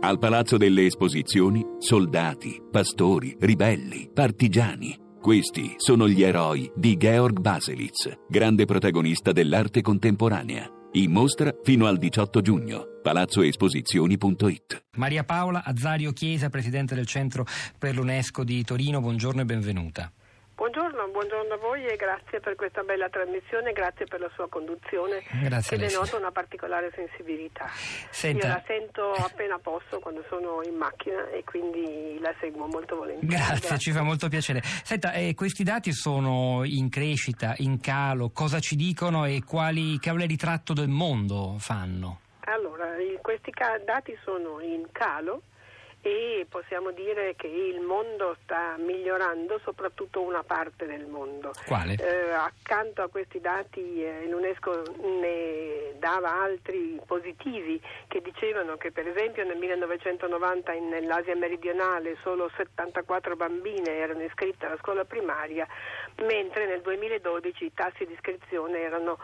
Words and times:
Al 0.00 0.20
Palazzo 0.20 0.56
delle 0.56 0.86
Esposizioni, 0.86 1.60
soldati, 1.78 2.62
pastori, 2.70 3.36
ribelli, 3.40 4.08
partigiani. 4.14 4.96
Questi 5.20 5.74
sono 5.76 6.08
gli 6.08 6.22
eroi 6.22 6.70
di 6.76 6.96
Georg 6.96 7.40
Baselitz, 7.40 8.08
grande 8.28 8.64
protagonista 8.64 9.32
dell'arte 9.32 9.82
contemporanea. 9.82 10.70
In 10.92 11.10
mostra 11.10 11.52
fino 11.64 11.86
al 11.86 11.98
18 11.98 12.40
giugno. 12.40 12.84
palazzoesposizioni.it 13.02 14.84
Maria 14.96 15.24
Paola 15.24 15.64
Azzario 15.64 16.12
Chiesa, 16.12 16.48
presidente 16.48 16.94
del 16.94 17.06
Centro 17.06 17.44
per 17.76 17.96
l'UNESCO 17.96 18.44
di 18.44 18.62
Torino, 18.62 19.00
buongiorno 19.00 19.40
e 19.40 19.44
benvenuta. 19.44 20.12
Buongiorno, 20.58 21.06
buongiorno, 21.12 21.54
a 21.54 21.56
voi 21.56 21.86
e 21.86 21.94
grazie 21.94 22.40
per 22.40 22.56
questa 22.56 22.82
bella 22.82 23.08
trasmissione, 23.08 23.70
grazie 23.70 24.06
per 24.06 24.18
la 24.18 24.28
sua 24.34 24.48
conduzione 24.48 25.22
grazie 25.44 25.76
che 25.76 25.86
denota 25.86 26.16
una 26.16 26.32
particolare 26.32 26.90
sensibilità. 26.96 27.68
Senta, 28.10 28.44
Io 28.44 28.52
la 28.54 28.62
sento 28.66 29.12
appena 29.12 29.56
posso 29.60 30.00
quando 30.00 30.24
sono 30.28 30.60
in 30.64 30.74
macchina 30.74 31.28
e 31.28 31.44
quindi 31.44 32.18
la 32.20 32.34
seguo 32.40 32.66
molto 32.66 32.96
volentieri. 32.96 33.36
Grazie, 33.36 33.68
grazie. 33.68 33.78
ci 33.78 33.92
fa 33.92 34.02
molto 34.02 34.28
piacere. 34.28 34.60
Senta, 34.64 35.12
eh, 35.12 35.32
questi 35.36 35.62
dati 35.62 35.92
sono 35.92 36.62
in 36.64 36.88
crescita, 36.90 37.54
in 37.58 37.78
calo, 37.78 38.30
cosa 38.30 38.58
ci 38.58 38.74
dicono 38.74 39.26
e 39.26 39.44
quali, 39.46 40.00
quale 40.00 40.26
ritratto 40.26 40.72
del 40.72 40.88
mondo 40.88 41.54
fanno? 41.60 42.22
Allora, 42.46 42.96
questi 43.22 43.52
dati 43.84 44.18
sono 44.24 44.60
in 44.60 44.88
calo 44.90 45.42
e 46.00 46.46
possiamo 46.48 46.92
dire 46.92 47.34
che 47.34 47.48
il 47.48 47.80
mondo 47.80 48.36
sta 48.42 48.76
migliorando, 48.78 49.58
soprattutto 49.64 50.20
una 50.20 50.42
parte 50.44 50.86
del 50.86 51.06
mondo. 51.06 51.52
Quale? 51.66 51.94
Eh, 51.94 52.30
accanto 52.30 53.02
a 53.02 53.08
questi 53.08 53.40
dati 53.40 54.02
eh, 54.02 54.26
l'UNESCO 54.28 54.82
ne 55.20 55.98
dava 55.98 56.40
altri 56.40 57.00
positivi 57.04 57.80
che 58.06 58.20
dicevano 58.20 58.76
che 58.76 58.92
per 58.92 59.08
esempio 59.08 59.44
nel 59.44 59.56
1990 59.56 60.72
in, 60.72 60.88
nell'Asia 60.88 61.34
meridionale 61.34 62.16
solo 62.22 62.50
74 62.56 63.36
bambine 63.36 63.90
erano 63.90 64.22
iscritte 64.22 64.66
alla 64.66 64.78
scuola 64.78 65.04
primaria, 65.04 65.66
mentre 66.22 66.66
nel 66.66 66.80
2012 66.80 67.64
i 67.64 67.74
tassi 67.74 68.06
di 68.06 68.12
iscrizione 68.12 68.78
erano 68.80 69.18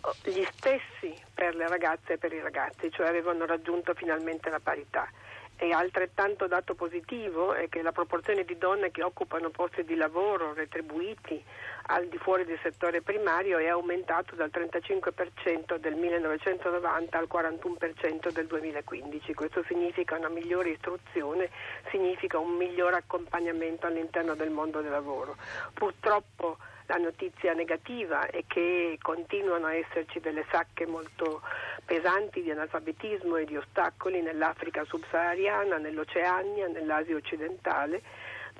oh, 0.00 0.14
gli 0.24 0.44
stessi 0.52 1.14
per 1.34 1.54
le 1.54 1.68
ragazze 1.68 2.14
e 2.14 2.18
per 2.18 2.32
i 2.32 2.40
ragazzi, 2.40 2.90
cioè 2.90 3.08
avevano 3.08 3.44
raggiunto 3.44 3.92
finalmente 3.94 4.48
la 4.48 4.60
parità. 4.60 5.08
E 5.56 5.72
altrettanto 5.72 6.46
dato 6.48 6.74
positivo 6.74 7.54
è 7.54 7.68
che 7.68 7.80
la 7.80 7.92
proporzione 7.92 8.44
di 8.44 8.58
donne 8.58 8.90
che 8.90 9.02
occupano 9.02 9.50
posti 9.50 9.84
di 9.84 9.94
lavoro 9.94 10.52
retribuiti 10.52 11.42
al 11.86 12.06
di 12.08 12.18
fuori 12.18 12.44
del 12.44 12.58
settore 12.62 13.02
primario 13.02 13.58
è 13.58 13.68
aumentato 13.68 14.34
dal 14.34 14.50
35% 14.52 15.76
del 15.76 15.94
1990 15.94 17.18
al 17.18 17.28
41% 17.30 18.32
del 18.32 18.46
2015. 18.46 19.34
Questo 19.34 19.62
significa 19.68 20.16
una 20.16 20.28
migliore 20.28 20.70
istruzione, 20.70 21.50
significa 21.90 22.38
un 22.38 22.56
migliore 22.56 22.96
accompagnamento 22.96 23.86
all'interno 23.86 24.34
del 24.34 24.50
mondo 24.50 24.80
del 24.80 24.90
lavoro. 24.90 25.36
Purtroppo 25.72 26.58
la 26.86 26.96
notizia 26.96 27.54
negativa 27.54 28.26
è 28.26 28.44
che 28.46 28.98
continuano 29.00 29.66
a 29.66 29.74
esserci 29.74 30.20
delle 30.20 30.44
sacche 30.50 30.86
molto 30.86 31.40
pesanti 31.84 32.42
di 32.42 32.50
analfabetismo 32.50 33.36
e 33.36 33.44
di 33.44 33.56
ostacoli 33.56 34.20
nell'Africa 34.20 34.84
subsahariana, 34.84 35.78
nell'Oceania, 35.78 36.68
nell'Asia 36.68 37.16
occidentale 37.16 38.02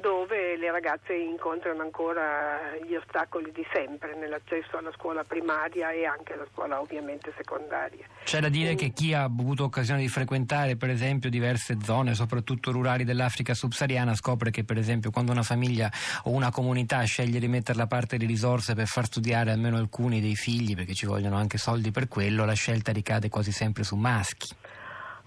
dove 0.00 0.56
le 0.56 0.70
ragazze 0.70 1.14
incontrano 1.14 1.82
ancora 1.82 2.58
gli 2.84 2.94
ostacoli 2.94 3.52
di 3.52 3.64
sempre 3.72 4.14
nell'accesso 4.16 4.76
alla 4.76 4.92
scuola 4.92 5.24
primaria 5.24 5.90
e 5.90 6.04
anche 6.04 6.32
alla 6.34 6.46
scuola 6.52 6.80
ovviamente 6.80 7.32
secondaria. 7.36 8.04
C'è 8.24 8.40
da 8.40 8.48
dire 8.48 8.74
che 8.74 8.90
chi 8.90 9.14
ha 9.14 9.22
avuto 9.22 9.64
occasione 9.64 10.00
di 10.00 10.08
frequentare 10.08 10.76
per 10.76 10.90
esempio 10.90 11.30
diverse 11.30 11.78
zone, 11.82 12.14
soprattutto 12.14 12.72
rurali 12.72 13.04
dell'Africa 13.04 13.54
subsahariana, 13.54 14.14
scopre 14.14 14.50
che 14.50 14.64
per 14.64 14.78
esempio 14.78 15.10
quando 15.10 15.32
una 15.32 15.42
famiglia 15.42 15.90
o 16.24 16.30
una 16.30 16.50
comunità 16.50 17.02
sceglie 17.04 17.38
di 17.38 17.48
mettere 17.48 17.78
la 17.78 17.86
parte 17.86 18.16
di 18.16 18.26
risorse 18.26 18.74
per 18.74 18.86
far 18.86 19.04
studiare 19.06 19.52
almeno 19.52 19.76
alcuni 19.76 20.20
dei 20.20 20.34
figli, 20.34 20.74
perché 20.74 20.94
ci 20.94 21.06
vogliono 21.06 21.36
anche 21.36 21.58
soldi 21.58 21.90
per 21.90 22.08
quello, 22.08 22.44
la 22.44 22.54
scelta 22.54 22.92
ricade 22.92 23.28
quasi 23.28 23.52
sempre 23.52 23.84
su 23.84 23.96
maschi. 23.96 24.48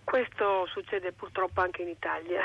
Questo 0.08 0.66
succede 0.68 1.12
purtroppo 1.12 1.60
anche 1.60 1.82
in 1.82 1.90
Italia, 1.90 2.42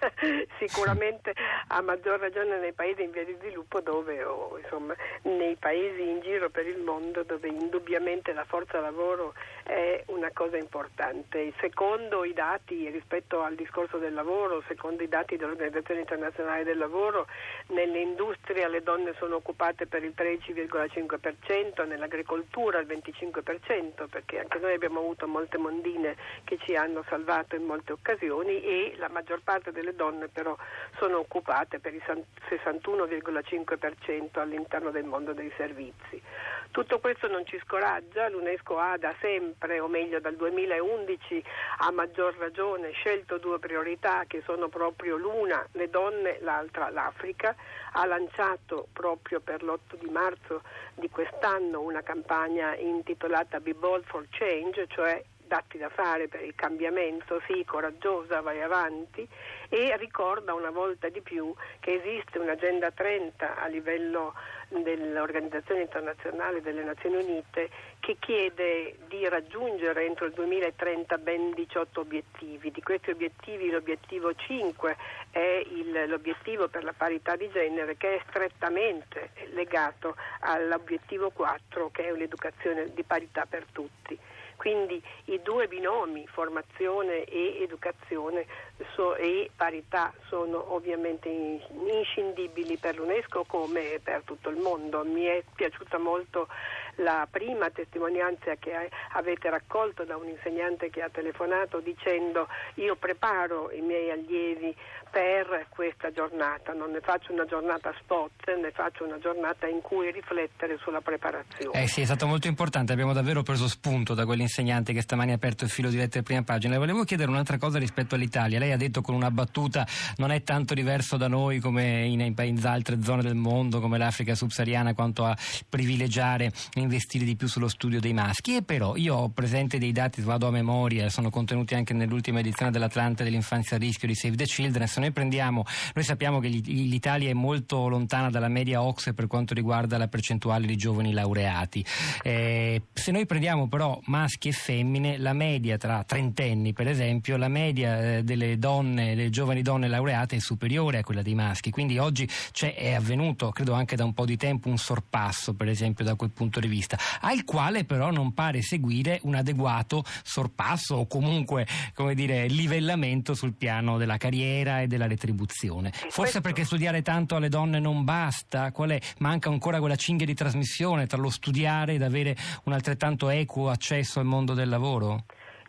sicuramente 0.58 1.34
a 1.66 1.82
maggior 1.82 2.18
ragione 2.18 2.58
nei 2.58 2.72
paesi 2.72 3.02
in 3.02 3.10
via 3.10 3.22
di 3.22 3.36
sviluppo 3.38 3.82
dove, 3.82 4.24
o 4.24 4.58
insomma 4.58 4.96
nei 5.24 5.56
paesi 5.56 6.08
in 6.08 6.20
giro 6.20 6.48
per 6.48 6.66
il 6.66 6.78
mondo 6.78 7.22
dove 7.22 7.48
indubbiamente 7.48 8.32
la 8.32 8.46
forza 8.46 8.80
lavoro 8.80 9.34
è 9.62 10.04
una 10.06 10.30
cosa 10.32 10.56
importante. 10.56 11.52
Secondo 11.60 12.24
i 12.24 12.32
dati 12.32 12.88
rispetto 12.88 13.42
al 13.42 13.56
discorso 13.56 13.98
del 13.98 14.14
lavoro, 14.14 14.62
secondo 14.66 15.02
i 15.02 15.08
dati 15.08 15.36
dell'Organizzazione 15.36 16.00
Internazionale 16.00 16.64
del 16.64 16.78
Lavoro, 16.78 17.26
nelle 17.68 17.98
industrie 17.98 18.66
le 18.68 18.82
donne 18.82 19.12
sono 19.18 19.36
occupate 19.36 19.86
per 19.86 20.02
il 20.02 20.14
13,5%, 20.16 21.86
nell'agricoltura 21.86 22.78
il 22.78 22.86
25%, 22.86 24.08
perché 24.08 24.38
anche 24.38 24.58
noi 24.60 24.72
abbiamo 24.72 25.00
avuto 25.00 25.26
molte 25.26 25.58
mondine 25.58 26.16
che 26.44 26.56
ci 26.64 26.74
hanno 26.74 26.85
hanno 26.86 27.04
salvato 27.08 27.54
in 27.56 27.64
molte 27.64 27.92
occasioni 27.92 28.62
e 28.62 28.94
la 28.96 29.08
maggior 29.08 29.40
parte 29.42 29.72
delle 29.72 29.94
donne 29.94 30.28
però 30.28 30.56
sono 30.98 31.18
occupate 31.18 31.78
per 31.78 31.92
il 31.92 32.02
61,5% 32.48 34.38
all'interno 34.38 34.90
del 34.90 35.04
mondo 35.04 35.32
dei 35.32 35.52
servizi. 35.56 36.22
Tutto 36.70 36.98
questo 37.00 37.26
non 37.26 37.46
ci 37.46 37.58
scoraggia, 37.64 38.28
l'UNESCO 38.28 38.78
ha 38.78 38.96
da 38.98 39.14
sempre, 39.20 39.80
o 39.80 39.88
meglio 39.88 40.20
dal 40.20 40.36
2011, 40.36 41.42
a 41.78 41.90
maggior 41.90 42.36
ragione 42.36 42.90
scelto 42.90 43.38
due 43.38 43.58
priorità 43.58 44.24
che 44.26 44.42
sono 44.44 44.68
proprio 44.68 45.16
l'una 45.16 45.66
le 45.72 45.88
donne, 45.88 46.38
l'altra 46.40 46.90
l'Africa, 46.90 47.56
ha 47.92 48.04
lanciato 48.04 48.88
proprio 48.92 49.40
per 49.40 49.62
l'8 49.62 49.96
di 49.98 50.10
marzo 50.10 50.62
di 50.94 51.08
quest'anno 51.08 51.80
una 51.80 52.02
campagna 52.02 52.76
intitolata 52.76 53.58
Be 53.60 53.72
Bold 53.74 54.04
for 54.04 54.26
Change, 54.28 54.86
cioè 54.88 55.22
dati 55.46 55.78
da 55.78 55.88
fare 55.88 56.28
per 56.28 56.42
il 56.42 56.54
cambiamento, 56.54 57.40
sì, 57.46 57.64
coraggiosa, 57.64 58.40
vai 58.40 58.62
avanti 58.62 59.26
e 59.68 59.96
ricorda 59.96 60.54
una 60.54 60.70
volta 60.70 61.08
di 61.08 61.20
più 61.20 61.54
che 61.80 61.94
esiste 61.94 62.38
un'agenda 62.38 62.90
30 62.90 63.56
a 63.56 63.66
livello 63.66 64.34
dell'Organizzazione 64.68 65.82
internazionale 65.82 66.60
delle 66.60 66.82
Nazioni 66.82 67.16
Unite 67.16 67.70
che 68.00 68.16
chiede 68.18 68.96
di 69.06 69.28
raggiungere 69.28 70.04
entro 70.04 70.26
il 70.26 70.32
2030 70.32 71.18
ben 71.18 71.52
18 71.54 72.00
obiettivi. 72.00 72.70
Di 72.70 72.82
questi 72.82 73.10
obiettivi 73.10 73.70
l'obiettivo 73.70 74.34
5 74.34 74.96
è 75.30 75.64
il, 75.70 76.08
l'obiettivo 76.08 76.68
per 76.68 76.84
la 76.84 76.94
parità 76.96 77.36
di 77.36 77.48
genere 77.50 77.96
che 77.96 78.16
è 78.16 78.22
strettamente 78.28 79.30
legato 79.52 80.16
all'obiettivo 80.40 81.30
4 81.30 81.90
che 81.90 82.08
è 82.08 82.12
l'educazione 82.12 82.92
di 82.92 83.02
parità 83.04 83.46
per 83.46 83.64
tutti. 83.72 84.18
Quindi 84.56 85.02
i 85.26 85.40
due 85.42 85.68
binomi, 85.68 86.26
formazione 86.26 87.24
e 87.24 87.62
educazione 87.62 88.46
so, 88.94 89.14
e 89.14 89.50
parità, 89.54 90.12
sono 90.28 90.74
ovviamente 90.74 91.28
inscindibili 91.28 92.76
per 92.76 92.96
l'UNESCO 92.96 93.44
come 93.46 94.00
per 94.02 94.22
tutto 94.24 94.48
il 94.48 94.56
mondo. 94.56 95.04
Mi 95.04 95.24
è 95.24 95.42
piaciuta 95.54 95.98
molto 95.98 96.48
la 96.96 97.26
prima 97.30 97.70
testimonianza 97.70 98.54
che 98.58 98.90
avete 99.12 99.50
raccolto 99.50 100.04
da 100.04 100.16
un 100.16 100.28
insegnante 100.28 100.90
che 100.90 101.02
ha 101.02 101.08
telefonato 101.10 101.80
dicendo 101.80 102.48
io 102.74 102.96
preparo 102.96 103.70
i 103.72 103.80
miei 103.80 104.10
allievi 104.10 104.74
per 105.10 105.66
questa 105.70 106.10
giornata, 106.12 106.74
non 106.74 106.90
ne 106.90 107.00
faccio 107.00 107.32
una 107.32 107.46
giornata 107.46 107.90
spot, 108.00 108.54
ne 108.60 108.70
faccio 108.70 109.04
una 109.04 109.18
giornata 109.18 109.66
in 109.66 109.80
cui 109.80 110.10
riflettere 110.12 110.76
sulla 110.82 111.00
preparazione. 111.00 111.82
Eh 111.82 111.86
sì, 111.86 112.02
è 112.02 112.04
stato 112.04 112.26
molto 112.26 112.48
importante, 112.48 112.92
abbiamo 112.92 113.14
davvero 113.14 113.42
preso 113.42 113.66
spunto 113.66 114.12
da 114.12 114.26
quell'insegnante 114.26 114.92
che 114.92 115.00
stamani 115.00 115.32
ha 115.32 115.36
aperto 115.36 115.64
il 115.64 115.70
filo 115.70 115.88
di 115.88 115.96
lettere 115.96 116.22
prima 116.22 116.42
pagina. 116.42 116.74
Le 116.74 116.80
volevo 116.80 117.04
chiedere 117.04 117.30
un'altra 117.30 117.56
cosa 117.56 117.78
rispetto 117.78 118.14
all'Italia. 118.14 118.58
Lei 118.58 118.72
ha 118.72 118.76
detto 118.76 119.00
con 119.00 119.14
una 119.14 119.30
battuta 119.30 119.86
non 120.16 120.30
è 120.32 120.42
tanto 120.42 120.74
diverso 120.74 121.16
da 121.16 121.28
noi 121.28 121.60
come 121.60 122.04
in, 122.04 122.20
in 122.20 122.66
altre 122.66 123.02
zone 123.02 123.22
del 123.22 123.36
mondo, 123.36 123.80
come 123.80 123.96
l'Africa 123.96 124.34
subsahariana, 124.34 124.92
quanto 124.92 125.24
a 125.24 125.34
privilegiare 125.66 126.52
e 126.74 126.80
investire 126.86 127.24
di 127.24 127.36
più 127.36 127.48
sullo 127.48 127.68
studio 127.68 128.00
dei 128.00 128.12
maschi. 128.12 128.56
E 128.56 128.62
però 128.62 128.96
io 128.96 129.14
ho 129.14 129.28
presente 129.28 129.78
dei 129.78 129.92
dati, 129.92 130.20
vado 130.20 130.46
a 130.46 130.50
memoria, 130.50 131.08
sono 131.10 131.30
contenuti 131.30 131.74
anche 131.74 131.94
nell'ultima 131.94 132.40
edizione 132.40 132.70
dell'Atlante 132.70 133.24
dell'infanzia 133.24 133.76
a 133.76 133.78
rischio 133.78 134.08
di 134.08 134.14
Save 134.14 134.36
the 134.36 134.44
Children 134.44 134.84
noi 134.96 135.12
prendiamo, 135.12 135.64
noi 135.94 136.04
sappiamo 136.04 136.40
che 136.40 136.48
l'Italia 136.48 137.30
è 137.30 137.32
molto 137.32 137.88
lontana 137.88 138.30
dalla 138.30 138.48
media 138.48 138.82
OXE 138.82 139.14
per 139.14 139.26
quanto 139.26 139.54
riguarda 139.54 139.98
la 139.98 140.08
percentuale 140.08 140.66
di 140.66 140.76
giovani 140.76 141.12
laureati. 141.12 141.84
Eh, 142.22 142.82
se 142.92 143.10
noi 143.10 143.26
prendiamo 143.26 143.68
però 143.68 143.98
maschi 144.06 144.48
e 144.48 144.52
femmine, 144.52 145.18
la 145.18 145.32
media 145.32 145.76
tra 145.76 146.04
trentenni 146.04 146.72
per 146.72 146.88
esempio, 146.88 147.36
la 147.36 147.48
media 147.48 148.16
eh, 148.16 148.22
delle 148.22 148.58
donne, 148.58 149.14
delle 149.14 149.30
giovani 149.30 149.62
donne 149.62 149.88
laureate 149.88 150.36
è 150.36 150.40
superiore 150.40 150.98
a 150.98 151.02
quella 151.02 151.22
dei 151.22 151.34
maschi, 151.34 151.70
quindi 151.70 151.98
oggi 151.98 152.28
è 152.58 152.92
avvenuto, 152.92 153.50
credo 153.50 153.74
anche 153.74 153.96
da 153.96 154.04
un 154.04 154.12
po' 154.14 154.24
di 154.24 154.36
tempo, 154.36 154.68
un 154.68 154.78
sorpasso 154.78 155.54
per 155.54 155.68
esempio 155.68 156.04
da 156.04 156.14
quel 156.14 156.30
punto 156.30 156.60
di 156.60 156.68
vista, 156.68 156.75
al 157.20 157.44
quale 157.44 157.84
però 157.84 158.10
non 158.10 158.34
pare 158.34 158.62
seguire 158.62 159.20
un 159.22 159.34
adeguato 159.34 160.04
sorpasso 160.22 160.96
o 160.96 161.06
comunque 161.06 161.66
come 161.94 162.14
dire, 162.14 162.46
livellamento 162.46 163.34
sul 163.34 163.54
piano 163.54 163.98
della 163.98 164.16
carriera 164.16 164.80
e 164.80 164.86
della 164.86 165.06
retribuzione. 165.06 165.90
Forse 165.92 166.14
questo... 166.14 166.40
perché 166.40 166.64
studiare 166.64 167.02
tanto 167.02 167.36
alle 167.36 167.48
donne 167.48 167.78
non 167.78 168.04
basta, 168.04 168.72
è? 168.72 169.00
manca 169.18 169.48
ancora 169.48 169.78
quella 169.78 169.96
cinghia 169.96 170.26
di 170.26 170.34
trasmissione 170.34 171.06
tra 171.06 171.18
lo 171.18 171.30
studiare 171.30 171.94
ed 171.94 172.02
avere 172.02 172.36
un 172.64 172.72
altrettanto 172.72 173.28
equo 173.28 173.70
accesso 173.70 174.20
al 174.20 174.26
mondo 174.26 174.54
del 174.54 174.68
lavoro? 174.68 175.24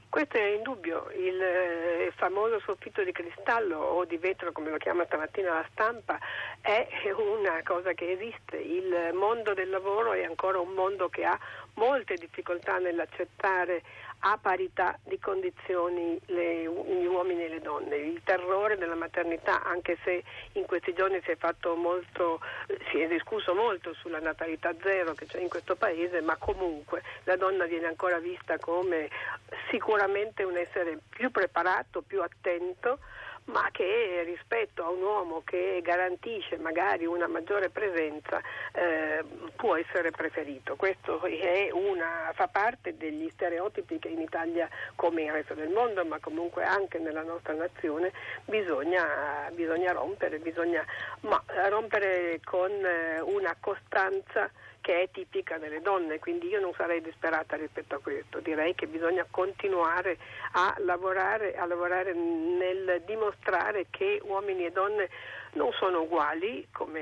Questo 0.09 0.37
è 0.37 0.55
indubbio, 0.55 1.11
il 1.15 1.41
eh, 1.41 2.13
famoso 2.15 2.59
soffitto 2.61 3.03
di 3.03 3.11
cristallo 3.11 3.77
o 3.77 4.05
di 4.05 4.17
vetro 4.17 4.53
come 4.53 4.69
lo 4.69 4.77
chiama 4.77 5.03
stamattina 5.05 5.53
la 5.53 5.65
stampa 5.71 6.17
è 6.61 6.87
una 7.11 7.61
cosa 7.63 7.91
che 7.91 8.11
esiste, 8.11 8.55
il 8.55 9.11
mondo 9.13 9.53
del 9.53 9.69
lavoro 9.69 10.13
è 10.13 10.23
ancora 10.23 10.59
un 10.59 10.71
mondo 10.71 11.09
che 11.09 11.25
ha 11.25 11.37
molte 11.73 12.15
difficoltà 12.15 12.77
nell'accettare 12.77 13.83
a 14.19 14.39
parità 14.41 14.97
di 15.03 15.19
condizioni 15.19 16.19
le, 16.25 16.63
gli 16.63 17.05
uomini 17.05 17.43
e 17.43 17.49
le 17.49 17.61
donne. 17.61 17.97
Il 17.97 18.21
terrore 18.23 18.75
della 18.75 18.95
maternità, 18.95 19.61
anche 19.63 19.95
se 20.03 20.23
in 20.53 20.65
questi 20.65 20.93
giorni 20.93 21.21
si 21.23 21.29
è, 21.29 21.37
molto, 21.75 22.39
si 22.89 22.99
è 22.99 23.07
discusso 23.07 23.53
molto 23.53 23.93
sulla 23.93 24.19
natalità 24.19 24.73
zero 24.81 25.13
che 25.13 25.27
c'è 25.27 25.39
in 25.39 25.49
questo 25.49 25.75
paese, 25.75 26.21
ma 26.21 26.35
comunque 26.37 27.03
la 27.25 27.35
donna 27.35 27.65
viene 27.65 27.85
ancora 27.85 28.17
vista 28.17 28.57
come 28.57 29.07
sicuramente 29.69 29.96
un 30.05 30.57
essere 30.57 30.99
più 31.09 31.31
preparato, 31.31 32.01
più 32.01 32.21
attento 32.21 32.99
ma 33.47 33.69
che 33.71 34.23
rispetto 34.25 34.83
a 34.83 34.89
un 34.89 35.01
uomo 35.01 35.41
che 35.45 35.79
garantisce 35.83 36.57
magari 36.57 37.05
una 37.05 37.27
maggiore 37.27 37.69
presenza 37.69 38.41
eh, 38.73 39.23
può 39.55 39.75
essere 39.75 40.11
preferito. 40.11 40.75
Questo 40.75 41.21
una, 41.71 42.31
fa 42.33 42.47
parte 42.47 42.97
degli 42.97 43.29
stereotipi 43.31 43.99
che 43.99 44.09
in 44.09 44.21
Italia 44.21 44.67
come 44.95 45.23
nel 45.23 45.33
resto 45.33 45.53
del 45.53 45.69
mondo, 45.69 46.03
ma 46.05 46.19
comunque 46.19 46.63
anche 46.63 46.99
nella 46.99 47.23
nostra 47.23 47.53
nazione 47.53 48.11
bisogna, 48.45 49.49
bisogna 49.53 49.93
rompere, 49.93 50.39
bisogna 50.39 50.83
ma, 51.21 51.41
rompere 51.69 52.41
con 52.43 52.71
eh, 52.71 53.21
una 53.21 53.55
costanza 53.59 54.49
che 54.87 55.01
è 55.01 55.09
tipica 55.11 55.57
delle 55.57 55.81
donne, 55.81 56.17
quindi 56.17 56.47
io 56.47 56.61
non 56.61 56.71
sarei 56.73 57.01
disperata 57.01 57.57
rispetto 57.57 57.95
a 57.95 57.99
questo, 57.99 58.39
direi 58.39 58.73
che 58.73 58.87
bisogna 58.87 59.27
continuare 59.29 60.17
a 60.53 60.73
lavorare, 60.77 61.57
a 61.57 61.65
lavorare 61.65 62.13
nel 62.13 63.01
dimostrare 63.05 63.87
che 63.89 64.21
uomini 64.23 64.65
e 64.65 64.71
donne 64.71 65.09
non 65.55 65.73
sono 65.73 66.03
uguali, 66.03 66.69
come 66.71 67.01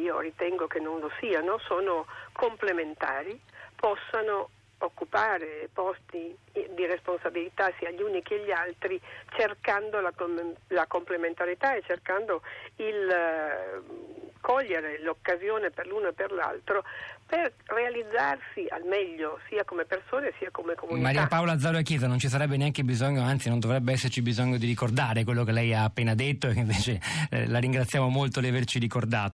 io 0.00 0.18
ritengo 0.18 0.66
che 0.66 0.80
non 0.80 0.98
lo 0.98 1.12
siano, 1.20 1.58
sono 1.58 2.06
complementari, 2.32 3.40
possano 3.76 4.48
occupare 4.78 5.68
posti 5.72 6.36
di 6.50 6.86
responsabilità 6.86 7.72
sia 7.78 7.90
gli 7.90 8.02
uni 8.02 8.20
che 8.22 8.40
gli 8.40 8.50
altri 8.50 9.00
cercando 9.36 10.00
la, 10.00 10.12
la 10.68 10.86
complementarità 10.88 11.74
e 11.74 11.82
cercando 11.86 12.42
il 12.78 14.31
cogliere 14.42 15.00
l'occasione 15.02 15.70
per 15.70 15.86
l'uno 15.86 16.08
e 16.08 16.12
per 16.12 16.32
l'altro 16.32 16.84
per 17.32 17.54
realizzarsi 17.64 18.66
al 18.68 18.82
meglio 18.84 19.38
sia 19.48 19.64
come 19.64 19.86
persone 19.86 20.34
sia 20.38 20.50
come 20.50 20.74
comunità. 20.74 21.06
Maria 21.06 21.26
Paola 21.26 21.58
Zaro 21.58 21.80
Chiesa 21.80 22.06
non 22.06 22.18
ci 22.18 22.28
sarebbe 22.28 22.58
neanche 22.58 22.84
bisogno, 22.84 23.22
anzi 23.22 23.48
non 23.48 23.58
dovrebbe 23.58 23.92
esserci 23.92 24.20
bisogno 24.20 24.58
di 24.58 24.66
ricordare 24.66 25.24
quello 25.24 25.42
che 25.42 25.52
lei 25.52 25.72
ha 25.72 25.84
appena 25.84 26.14
detto 26.14 26.48
e 26.48 26.52
invece 26.54 27.00
eh, 27.30 27.46
la 27.46 27.58
ringraziamo 27.58 28.08
molto 28.08 28.40
di 28.40 28.48
averci 28.48 28.78
ricordato. 28.78 29.30